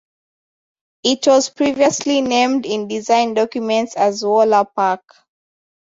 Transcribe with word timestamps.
It 1.03 1.27
was 1.27 1.49
previously 1.51 2.23
named 2.23 2.65
in 2.65 2.87
design 2.87 3.35
documents 3.35 3.95
as 3.95 4.23
"Wola 4.23 4.65
Park". 4.75 5.03